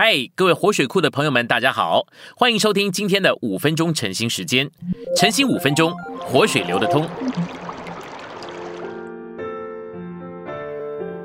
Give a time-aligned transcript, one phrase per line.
[0.00, 2.06] 嗨，各位活水库的朋友们，大家好，
[2.36, 4.70] 欢迎收听今天的五分钟晨兴时间。
[5.16, 7.04] 晨兴五分钟，活水流得通。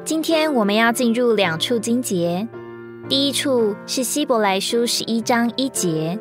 [0.03, 2.47] 今天我们要进入两处经节，
[3.07, 6.19] 第一处是希伯来书十一章一节，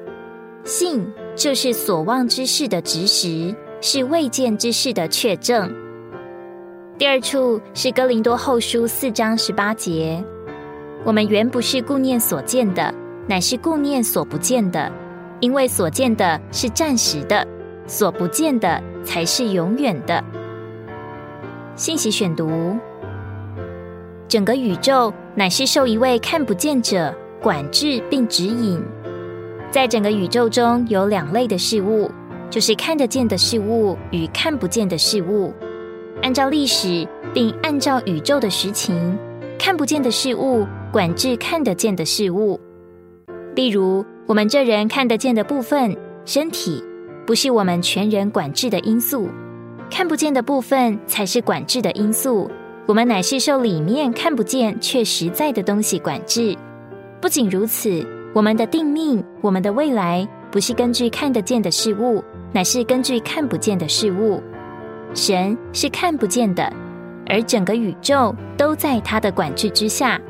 [0.63, 5.75] 信就是所望之事的执实，是未见之事的确证。
[6.99, 10.23] 第二处是哥林多后书四章十八节。
[11.05, 12.95] 我们原不是顾念所见的，
[13.27, 14.91] 乃是顾念所不见的，
[15.41, 17.47] 因为所见的是暂时的，
[17.87, 20.23] 所不见的才是永远的。
[21.75, 22.77] 信息选读：
[24.29, 28.81] 整个宇宙乃是受一位看不见者管制并指引。
[29.71, 32.11] 在整个宇宙中有两类的事物，
[32.49, 35.53] 就是看得见的事物与看不见的事物。
[36.23, 39.19] 按照历史，并按照宇宙的实情，
[39.65, 40.67] 看不见的事物。
[40.91, 42.59] 管制看得见的事物，
[43.55, 45.97] 例如我们这人看得见的部分
[46.27, 46.83] 身体，
[47.25, 49.29] 不是我们全人管制的因素；
[49.89, 52.51] 看不见的部分才是管制的因素。
[52.87, 56.55] 我们乃是受里面看不见却实在的东西管制。
[57.21, 64.43] 不仅如此，我们的定命、我们的未来，不是根据看得见的事物，乃是根据看不见的事物。
[65.15, 66.71] 神是看不见的，
[67.33, 70.21] 而整个宇宙都在他的管制之下。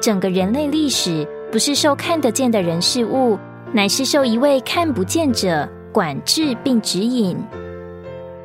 [0.00, 3.36] 整个人类历史不是受看得见的人事物，
[3.72, 7.36] 乃是受一位看不见者管制并指引。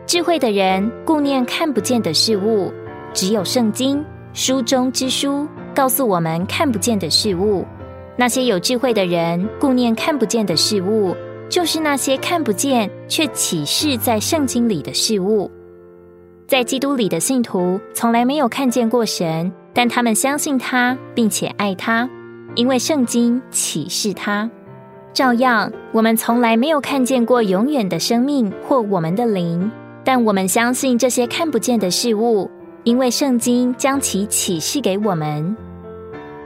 [0.08, 2.72] 智慧的人顾念看不见的事物，
[3.14, 7.66] 只有圣经书中之书告诉我们看不见的事物。
[8.16, 11.16] 那些有智慧的人顾念看不见的事物，
[11.50, 15.52] 就是那些看不见却启示在圣经里的事物。
[16.48, 19.52] 在基督里的信徒从来没有看见过神。
[19.73, 22.09] 但他们相信他，并且爱他，
[22.56, 24.50] 因为圣经启示他。
[25.14, 29.70] 照样，我们从来没有看见过永远的生命或我们的灵，
[30.03, 32.50] 但我们相信这些看不见的事物，
[32.84, 35.56] 因为圣经将其启示给我们。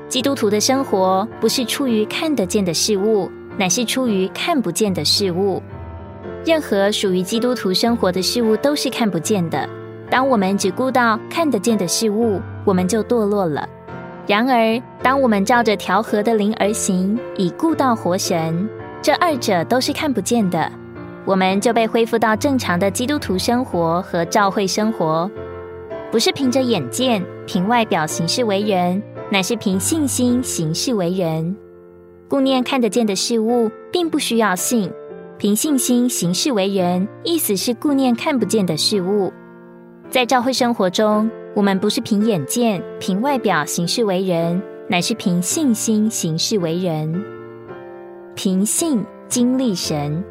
[0.09, 5.63] 基督徒的生活不是出于看得见的事物，乃是出于看不见的事物。
[6.43, 9.69] 任何属于基督徒生活的事物都是看不见的。
[10.11, 13.67] 当我们只顾到看得见的事物，我们就堕落了。
[14.27, 18.69] 然而，当我们照着调和的灵而行，以顾到活神，
[19.01, 20.69] 这二者都是看不见的，
[21.23, 25.31] 我们就被恢复到正常的基督徒生活和教会生活。
[26.11, 29.01] 不是凭着眼见、凭外表行事为人，
[29.31, 31.55] 乃是凭信心行事为人。
[32.27, 34.89] 顾念看得见的事物，并不需要信；
[35.37, 39.31] 凭信心行事为人，意思是顾念看不见的事物。
[40.11, 47.23] 在教会生活中，我们不是凭眼见、凭外表行事为人，乃是凭信心行事为人。
[48.35, 50.21] 凭信经历神，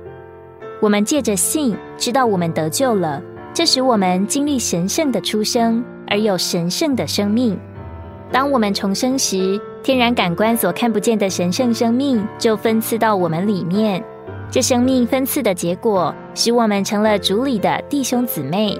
[0.82, 3.22] 我们借着信知道我们得救了，
[3.54, 7.58] 这使我们经历神圣的出生，而有神圣的生命。
[8.30, 14.04] 当我们重生时，天然感官所看不见的神圣生命就分赐到我们里面。
[14.50, 18.78] 这生命分赐的结果，使我们成了主里的弟兄姊妹。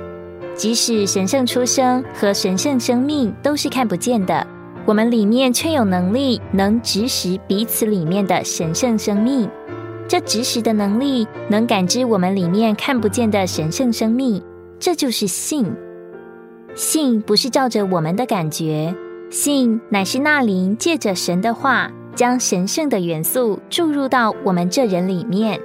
[0.61, 4.47] 即使神圣出生和神圣生命都是看不见的，
[4.85, 9.49] 我们里面却有能力能指使彼此里面的神圣生命。
[10.07, 14.43] 这指使的能力能感知我们里面看不见的神圣生命，
[14.79, 15.65] 这就是信。
[16.75, 18.95] 信不是照着我们的感觉，
[19.31, 25.59] 信乃是那灵借着神的话，将神圣的元素注入到我们这人里面。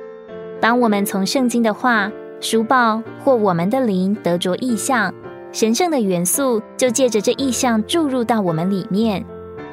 [0.62, 2.10] 当我们从圣经的话。
[2.46, 5.12] 书报或我们的灵得着意象，
[5.52, 9.26] 神圣的元素就借着这意象注入到我们里面。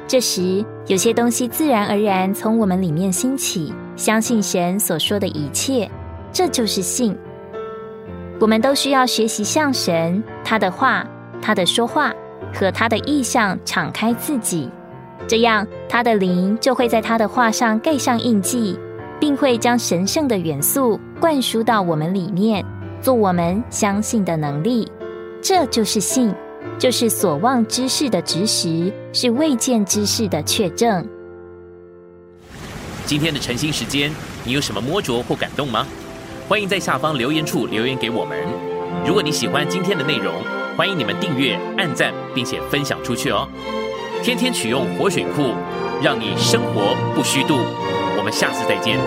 [0.07, 5.87] 这时，有些东西自然而然从我们里面兴起，相信神所说的一切，
[6.31, 7.15] 这就是信。
[8.39, 11.05] 我们都需要学习向神、他的话、
[11.39, 12.11] 他的说话
[12.55, 14.67] 和他的意象敞开自己，
[15.27, 18.79] 这样他的灵就会在他的话上盖上印记。
[19.19, 22.65] 并会将神圣的元素灌输到我们里面，
[23.01, 24.91] 做我们相信的能力。
[25.41, 26.35] 这就是信，
[26.77, 31.07] 就是所望之事的执实，是未见之事的确证。
[33.05, 34.11] 今天的晨兴时间，
[34.43, 35.87] 你有什么摸着或感动吗？
[36.49, 38.37] 欢迎在下方留言处留言给我们。
[39.07, 40.33] 如果你喜欢今天的内容，
[40.75, 43.47] 欢迎你们订阅、按赞，并且分享出去哦。
[44.21, 45.53] 天天取用活水库，
[46.01, 47.59] 让你生活不虚度。
[48.17, 48.99] 我们下次再见。